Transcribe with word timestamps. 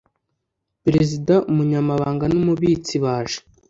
perezida 0.83 1.33
umunyamabanga 1.51 2.25
n 2.29 2.33
umubitsi 2.41 2.93
baje 3.03 3.39